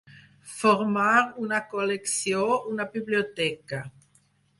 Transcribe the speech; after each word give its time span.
Formar 0.51 1.11
una 1.47 1.59
col·lecció, 1.73 2.39
una 2.71 2.87
biblioteca. 2.95 3.83